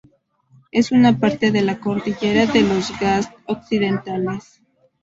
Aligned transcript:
Es 0.71 0.91
una 0.91 1.19
parte 1.19 1.51
de 1.51 1.61
la 1.61 1.79
cordillera 1.79 2.47
de 2.51 2.61
los 2.63 2.89
Ghats 2.99 3.29
occidentales. 3.45 4.59